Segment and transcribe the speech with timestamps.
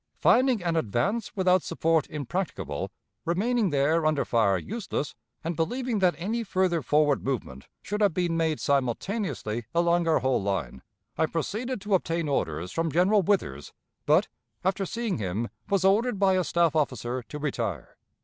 [0.17, 2.89] Finding an advance without support impracticable,
[3.23, 8.35] remaining there under fire useless, and believing that any further forward movement should have been
[8.35, 10.81] made simultaneously along our whole line,
[11.19, 13.73] I proceeded to obtain orders from General Withers,
[14.07, 14.27] but,
[14.65, 17.95] after seeing him, was ordered by a staff officer to retire.